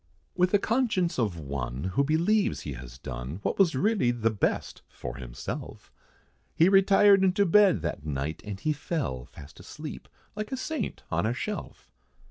With 0.35 0.49
the 0.49 0.57
conscience 0.57 1.19
of 1.19 1.37
one, 1.37 1.83
who 1.93 2.03
believes 2.03 2.61
he 2.61 2.73
has 2.73 2.97
done, 2.97 3.39
What 3.43 3.59
was 3.59 3.75
really 3.75 4.09
the 4.09 4.31
best, 4.31 4.81
for 4.89 5.17
himself, 5.17 5.91
He 6.55 6.69
retired 6.69 7.23
into 7.23 7.45
bed, 7.45 7.83
that 7.83 8.03
night, 8.03 8.41
and 8.43 8.59
he 8.59 8.73
fell 8.73 9.25
Fast 9.25 9.59
asleep, 9.59 10.07
like 10.35 10.51
a 10.51 10.57
saint 10.57 11.03
on 11.11 11.27
a 11.27 11.35
shelf. 11.35 11.91